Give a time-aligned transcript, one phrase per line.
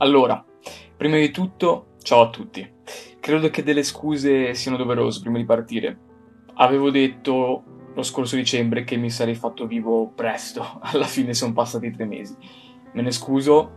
[0.00, 0.44] Allora,
[0.96, 2.64] prima di tutto, ciao a tutti.
[3.18, 5.98] Credo che delle scuse siano doverose prima di partire.
[6.54, 11.90] Avevo detto lo scorso dicembre che mi sarei fatto vivo presto, alla fine sono passati
[11.90, 12.36] tre mesi.
[12.92, 13.72] Me ne scuso,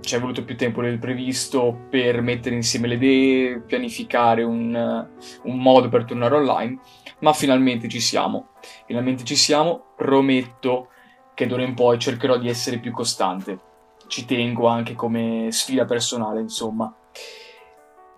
[0.00, 5.08] ci è voluto più tempo del previsto per mettere insieme le idee, pianificare un,
[5.44, 6.78] un modo per tornare online,
[7.20, 8.50] ma finalmente ci siamo.
[8.84, 10.88] Finalmente ci siamo, prometto
[11.32, 13.67] che d'ora in poi cercherò di essere più costante.
[14.08, 16.92] Ci tengo anche come sfida personale, insomma.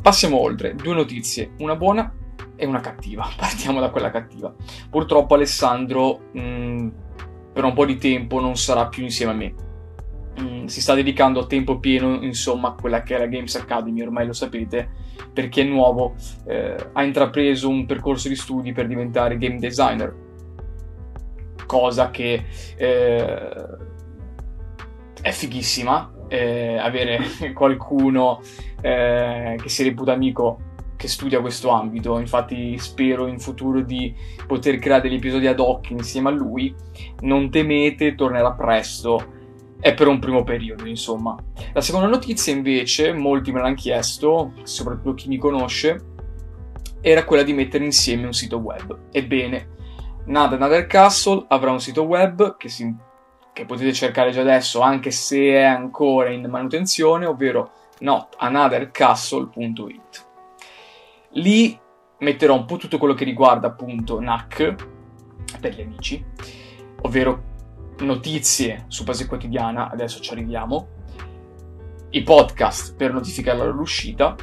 [0.02, 2.10] Passiamo oltre, due notizie, una buona
[2.56, 3.28] e una cattiva.
[3.36, 4.54] Partiamo da quella cattiva.
[4.88, 6.88] Purtroppo Alessandro mh, mm,
[7.52, 9.54] per un po' di tempo non sarà più insieme a me
[10.40, 14.00] Mm, si sta dedicando a tempo pieno insomma a quella che è la Games Academy,
[14.00, 14.88] ormai lo sapete,
[15.32, 16.14] perché è nuovo,
[16.46, 20.14] eh, ha intrapreso un percorso di studi per diventare game designer,
[21.66, 22.44] cosa che
[22.76, 23.66] eh,
[25.20, 27.18] è fighissima, eh, avere
[27.54, 28.40] qualcuno
[28.80, 34.14] eh, che si reputa amico che studia questo ambito, infatti spero in futuro di
[34.46, 36.74] poter creare degli episodi ad hoc insieme a lui,
[37.20, 39.38] non temete, tornerà presto
[39.80, 41.34] è per un primo periodo, insomma.
[41.72, 46.08] La seconda notizia, invece, molti me l'hanno chiesto, soprattutto chi mi conosce,
[47.00, 49.08] era quella di mettere insieme un sito web.
[49.10, 49.68] Ebbene,
[50.26, 52.94] Nada Another Castle avrà un sito web che, si,
[53.52, 60.26] che, potete cercare già adesso, anche se è ancora in manutenzione, ovvero notanothercastle.it.
[61.34, 61.78] Lì
[62.18, 64.74] metterò un po' tutto quello che riguarda appunto NAC
[65.60, 66.24] per gli amici,
[67.02, 67.44] ovvero
[67.98, 70.88] notizie su base quotidiana, adesso ci arriviamo,
[72.10, 74.34] i podcast per notificare la loro uscita,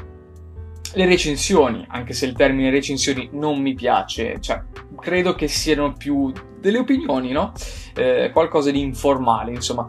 [0.98, 4.64] le recensioni, anche se il termine recensioni non mi piace, cioè
[5.00, 7.54] credo che siano più delle opinioni, no?
[7.95, 9.88] Eh, qualcosa di informale, insomma.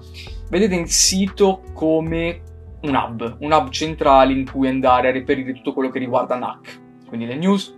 [0.50, 2.42] Vedete il sito come
[2.82, 6.80] un hub, un hub centrale in cui andare a reperire tutto quello che riguarda NAC,
[7.08, 7.74] quindi le news,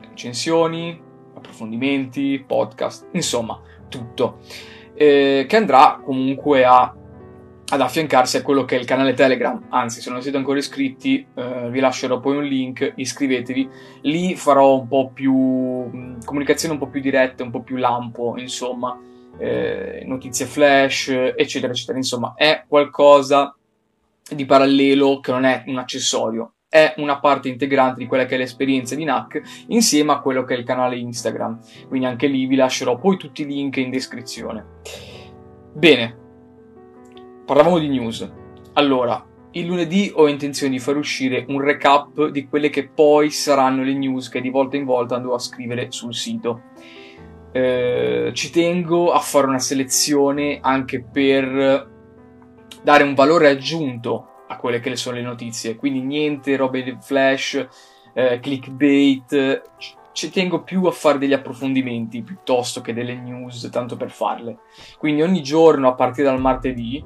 [0.00, 1.00] le recensioni,
[1.34, 4.38] approfondimenti, podcast, insomma, tutto
[4.94, 6.94] eh, che andrà comunque a,
[7.68, 9.66] ad affiancarsi a quello che è il canale Telegram.
[9.70, 13.68] Anzi, se non siete ancora iscritti, eh, vi lascerò poi un link, iscrivetevi.
[14.02, 18.34] Lì farò un po' più mh, comunicazione un po' più diretta, un po' più lampo,
[18.36, 19.00] insomma,
[19.38, 21.96] eh, notizie flash, eccetera, eccetera.
[21.96, 23.56] Insomma, è qualcosa
[24.30, 28.38] di parallelo che non è un accessorio, è una parte integrante di quella che è
[28.38, 31.58] l'esperienza di NAC insieme a quello che è il canale Instagram.
[31.88, 34.64] Quindi anche lì vi lascerò poi tutti i link in descrizione.
[35.74, 36.21] Bene,
[37.44, 38.30] parlavamo di news.
[38.74, 43.82] Allora, il lunedì ho intenzione di far uscire un recap di quelle che poi saranno
[43.82, 46.62] le news che di volta in volta andrò a scrivere sul sito.
[47.52, 51.90] Eh, ci tengo a fare una selezione anche per
[52.82, 57.66] dare un valore aggiunto a quelle che sono le notizie, quindi niente robe di flash,
[58.14, 59.62] eh, clickbait,
[60.12, 64.58] ci tengo più a fare degli approfondimenti piuttosto che delle news, tanto per farle.
[64.98, 67.02] Quindi ogni giorno a partire dal martedì,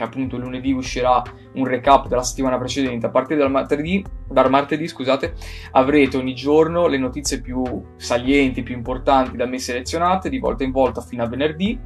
[0.00, 1.22] perché appunto lunedì uscirà
[1.54, 5.34] un recap della settimana precedente, a partire dal martedì, dal martedì scusate,
[5.72, 7.62] avrete ogni giorno le notizie più
[7.96, 11.78] salienti, più importanti da me selezionate, di volta in volta fino a venerdì,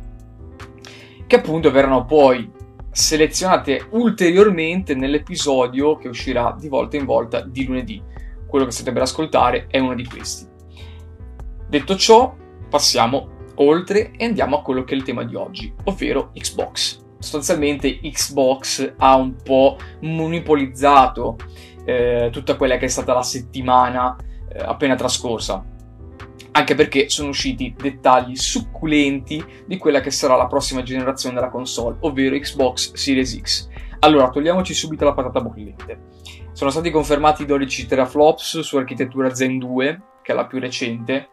[1.27, 2.49] che appunto verranno poi
[2.91, 8.01] selezionate ulteriormente nell'episodio che uscirà di volta in volta di lunedì.
[8.47, 10.47] Quello che state per ascoltare è uno di questi.
[11.69, 12.33] Detto ciò,
[12.71, 17.03] passiamo oltre e andiamo a quello che è il tema di oggi, ovvero Xbox.
[17.25, 21.39] Sostanzialmente Xbox ha un po' monopolizzato
[21.87, 24.15] eh, tutta quella che è stata la settimana
[24.53, 25.65] eh, appena trascorsa
[26.57, 31.97] anche perché sono usciti dettagli succulenti di quella che sarà la prossima generazione della console,
[32.01, 33.69] ovvero Xbox Series X.
[34.01, 36.03] Allora, togliamoci subito la patata bollente.
[36.53, 41.31] Sono stati confermati 12 teraflops su architettura Zen 2, che è la più recente.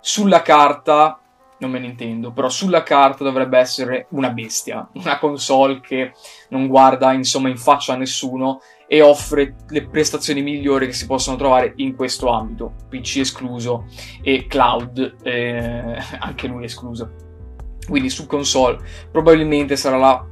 [0.00, 1.20] Sulla carta,
[1.64, 6.12] non me ne intendo, però sulla carta dovrebbe essere una bestia, una console che
[6.50, 11.36] non guarda insomma in faccia a nessuno e offre le prestazioni migliori che si possono
[11.36, 13.86] trovare in questo ambito, PC escluso
[14.22, 17.12] e cloud eh, anche lui escluso.
[17.88, 18.78] Quindi su console
[19.10, 20.26] probabilmente sarà la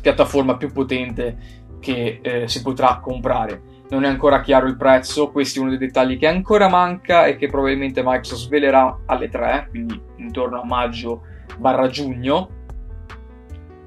[0.00, 3.72] piattaforma più potente che eh, si potrà comprare.
[3.94, 7.36] Non è ancora chiaro il prezzo, questo è uno dei dettagli che ancora manca e
[7.36, 11.22] che probabilmente Microsoft svelerà alle 3, quindi intorno a maggio
[11.58, 12.48] barra giugno,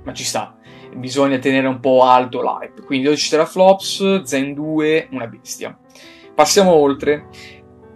[0.06, 0.58] ma ci sta
[0.96, 2.84] bisogna tenere un po' alto l'hype.
[2.84, 5.78] Quindi 12 teraflops, Zen 2, una bestia.
[6.34, 7.28] Passiamo oltre.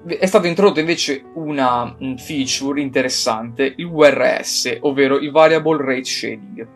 [0.05, 6.67] È stata introdotta invece una feature interessante, il VRS, ovvero il Variable Rate Shading.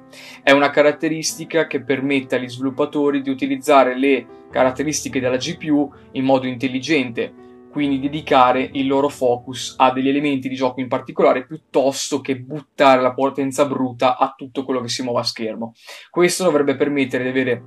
[0.44, 6.46] È una caratteristica che permette agli sviluppatori di utilizzare le caratteristiche della GPU in modo
[6.46, 7.34] intelligente,
[7.72, 13.02] quindi dedicare il loro focus a degli elementi di gioco in particolare piuttosto che buttare
[13.02, 15.74] la potenza bruta a tutto quello che si muove a schermo.
[16.12, 17.64] Questo dovrebbe permettere di avere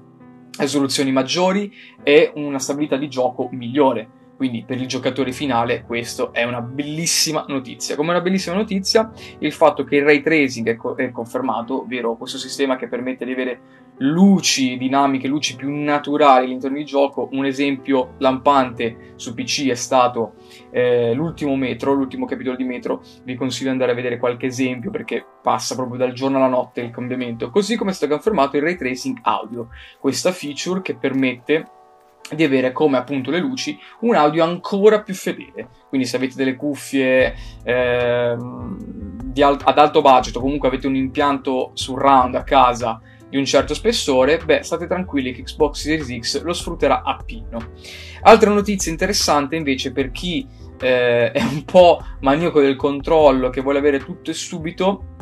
[0.57, 1.73] risoluzioni maggiori
[2.03, 7.45] e una stabilità di gioco migliore quindi per il giocatore finale questo è una bellissima
[7.49, 7.97] notizia.
[7.97, 12.17] Come una bellissima notizia il fatto che il ray tracing è, co- è confermato, ovvero
[12.17, 13.61] questo sistema che permette di avere
[13.99, 17.29] luci dinamiche, luci più naturali all'interno di gioco.
[17.33, 20.35] Un esempio lampante su PC è stato
[20.71, 23.03] eh, l'ultimo metro, l'ultimo capitolo di metro.
[23.25, 26.81] Vi consiglio di andare a vedere qualche esempio perché passa proprio dal giorno alla notte
[26.81, 27.51] il cambiamento.
[27.51, 31.73] Così come è stato confermato il ray tracing audio, questa feature che permette
[32.35, 35.69] di avere come appunto le luci un audio ancora più fedele.
[35.89, 37.35] Quindi se avete delle cuffie
[37.65, 38.37] eh,
[39.43, 43.75] al- ad alto budget o comunque avete un impianto surround a casa di un certo
[43.75, 47.73] spessore, beh, state tranquilli che Xbox Series X lo sfrutterà a pieno.
[48.23, 50.47] Altra notizia interessante invece per chi
[50.81, 55.17] eh, è un po' maniaco del controllo, che vuole avere tutto e subito,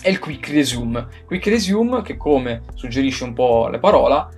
[0.00, 1.06] è il Quick Resume.
[1.26, 4.30] Quick Resume che come suggerisce un po' la parola,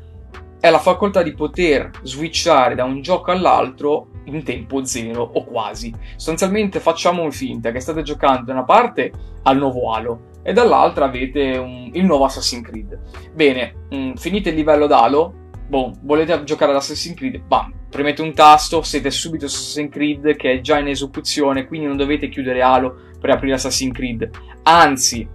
[0.62, 5.92] è la facoltà di poter switchare da un gioco all'altro in tempo zero o quasi.
[6.12, 9.10] Sostanzialmente facciamo un finta che state giocando da una parte
[9.42, 12.96] al nuovo Halo e dall'altra avete un, il nuovo Assassin's Creed.
[13.34, 15.34] Bene, mh, mm, finite il livello d'Halo,
[15.66, 20.36] boh, volete giocare ad Assassin's Creed, bam, premete un tasto, siete subito su Assassin's Creed
[20.36, 24.30] che è già in esecuzione, quindi non dovete chiudere Halo per aprire Assassin's Creed.
[24.62, 25.28] Anzi,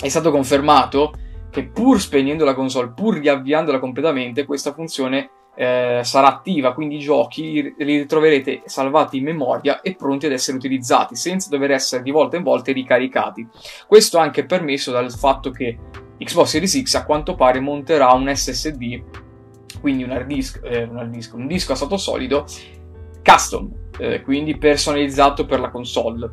[0.00, 1.14] è stato confermato
[1.52, 7.00] che pur spegnendo la console, pur riavviandola completamente, questa funzione eh, sarà attiva, quindi i
[7.00, 12.10] giochi li ritroverete salvati in memoria e pronti ad essere utilizzati, senza dover essere di
[12.10, 13.46] volta in volta ricaricati.
[13.86, 15.78] Questo anche permesso dal fatto che
[16.18, 19.02] Xbox Series X a quanto pare monterà un SSD,
[19.78, 22.46] quindi un hard disk, eh, un, hard disk un disco a stato solido,
[23.22, 26.30] custom, eh, quindi personalizzato per la console.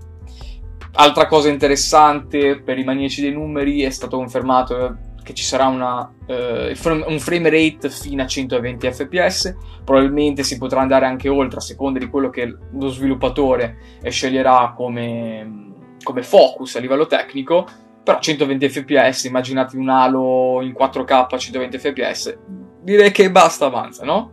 [0.93, 6.11] Altra cosa interessante per i maniaci dei numeri è stato confermato che ci sarà una,
[6.25, 6.73] uh,
[7.07, 11.99] un frame rate fino a 120 fps, probabilmente si potrà andare anche oltre a seconda
[11.99, 17.67] di quello che lo sviluppatore sceglierà come, come focus a livello tecnico,
[18.03, 22.37] però 120 fps, immaginate un Halo in 4K a 120 fps,
[22.81, 24.31] direi che basta, avanza, no?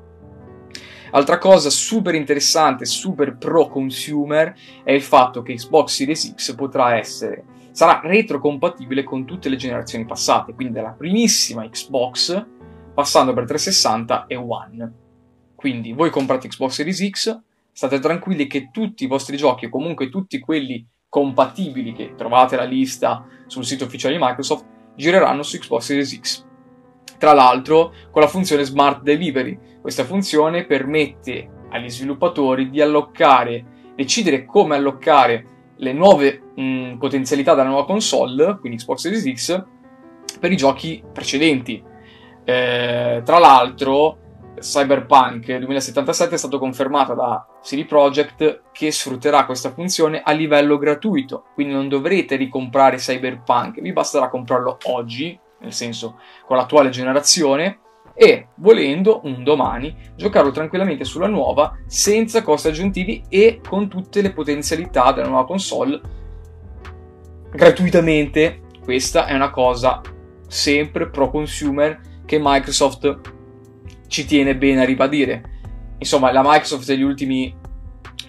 [1.11, 6.97] Altra cosa super interessante, super pro consumer, è il fatto che Xbox Series X potrà
[6.97, 7.45] essere
[7.77, 12.47] sarà retrocompatibile con tutte le generazioni passate, quindi dalla primissima Xbox
[12.95, 14.93] passando per 360 e One.
[15.55, 17.39] Quindi voi comprate Xbox Series X,
[17.71, 22.65] state tranquilli che tutti i vostri giochi, o comunque tutti quelli compatibili che trovate la
[22.65, 24.65] lista sul sito ufficiale di Microsoft,
[24.95, 26.47] gireranno su Xbox Series X.
[27.19, 34.47] Tra l'altro, con la funzione Smart Delivery, questa funzione permette agli sviluppatori di allocare, decidere
[34.47, 39.65] come allocare le nuove mh, mm, potenzialità della nuova console, quindi Xbox Series X,
[40.39, 41.83] per i giochi precedenti.
[42.45, 44.19] Eh, tra l'altro,
[44.61, 51.47] Cyberpunk 2077 è stato confermato da CD Projekt che sfrutterà questa funzione a livello gratuito,
[51.55, 57.81] quindi non dovrete ricomprare Cyberpunk, vi basterà comprarlo oggi, nel senso con l'attuale generazione,
[58.19, 64.33] e volendo un domani giocarlo tranquillamente sulla nuova senza costi aggiuntivi e con tutte le
[64.33, 66.01] potenzialità della nuova console
[67.51, 68.63] gratuitamente.
[68.83, 70.01] Questa è una cosa
[70.49, 73.21] sempre pro consumer che Microsoft
[74.07, 75.55] ci tiene bene a ribadire.
[75.99, 77.55] Insomma, la Microsoft degli ultimi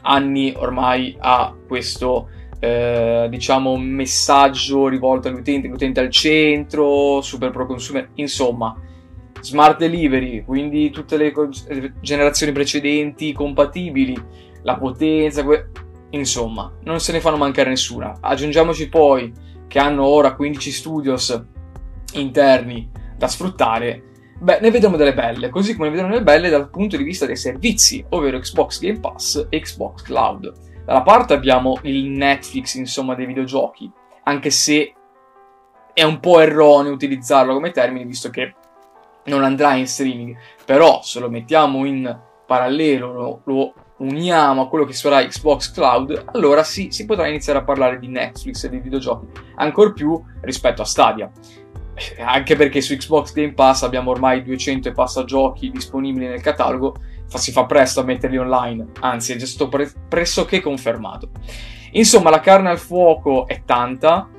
[0.02, 2.30] anni ormai ha questo
[2.60, 8.76] eh, diciamo messaggio rivolto all'utente, l'utente al centro, super pro consumer, insomma,
[9.42, 11.34] smart delivery, quindi tutte le
[12.02, 14.16] generazioni precedenti compatibili,
[14.64, 15.70] la potenza, que-
[16.12, 18.18] insomma, non se ne fanno mancare nessuna.
[18.20, 19.32] Aggiungiamoci poi
[19.68, 21.46] che hanno ora 15 studios
[22.14, 24.04] interni da sfruttare.
[24.40, 27.26] Beh, ne vedremo delle belle, così come ne vedremo delle belle dal punto di vista
[27.26, 30.54] dei servizi, ovvero Xbox Game Pass e Xbox Cloud.
[30.86, 33.92] Dalla parte abbiamo il Netflix, insomma, dei videogiochi,
[34.24, 34.94] anche se
[35.94, 38.54] è un po' erroneo utilizzarlo come termine, visto che
[39.28, 44.86] non andrà in streaming, però se lo mettiamo in parallelo, lo, lo uniamo a quello
[44.86, 48.80] che sarà Xbox Cloud, allora sì, si potrà iniziare a parlare di Netflix e di
[48.80, 51.32] videogiochi, ancora più rispetto a Stadia.
[52.24, 56.94] Anche perché su Xbox Game Pass abbiamo ormai 200 e passa giochi disponibili nel catalogo
[57.36, 61.30] si fa presto a metterli online, anzi è già stato pre- pressoché confermato.
[61.92, 64.30] Insomma, la carne al fuoco è tanta,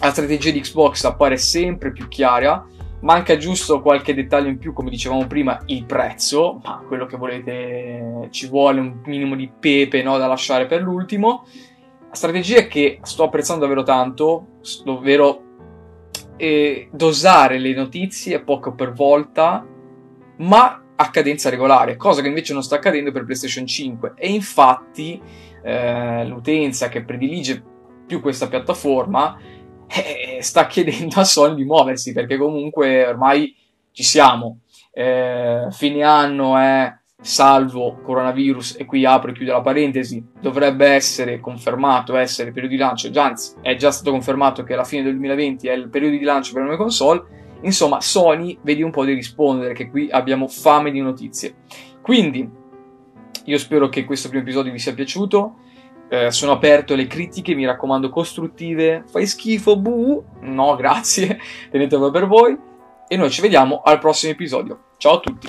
[0.00, 2.66] la strategia di Xbox appare sempre più chiara,
[3.02, 8.28] manca giusto qualche dettaglio in più, come dicevamo prima, il prezzo, ma quello che volete
[8.30, 11.46] ci vuole un minimo di pepe no, da lasciare per l'ultimo.
[12.08, 14.46] La strategia che sto apprezzando davvero tanto,
[14.86, 15.42] ovvero
[16.36, 19.66] eh, dosare le notizie poco per volta,
[20.38, 25.20] ma a cadenza regolare, cosa che invece non sta accadendo per PlayStation 5 e infatti
[25.62, 27.62] eh, l'utenza che predilige
[28.06, 29.36] più questa piattaforma
[29.94, 33.54] eh, sta chiedendo a Sony di muoversi perché comunque ormai
[33.92, 34.60] ci siamo.
[34.92, 40.24] Eh, fine anno è salvo coronavirus e qui apro e chiudo la parentesi.
[40.40, 44.74] Dovrebbe essere confermato essere il periodo di lancio già, anzi è già stato confermato che
[44.74, 47.40] alla fine del 2020 è il periodo di lancio per le nuove console.
[47.62, 51.54] Insomma Sony vedi un po' di rispondere che qui abbiamo fame di notizie.
[52.00, 52.48] Quindi
[53.44, 55.56] io spero che questo primo episodio vi sia piaciuto
[56.12, 59.04] eh, sono aperto alle critiche, mi raccomando, costruttive.
[59.10, 60.22] Fai schifo, buh.
[60.40, 61.40] No, grazie,
[61.70, 62.54] tenetelo per voi.
[63.08, 64.90] E noi ci vediamo al prossimo episodio.
[64.98, 65.48] Ciao a tutti.